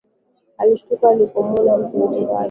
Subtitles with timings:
[0.57, 2.33] Alishtuka alipomwona mpenzi wake